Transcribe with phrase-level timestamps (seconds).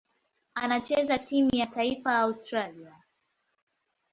[0.55, 2.97] Anachezea timu ya taifa ya Australia.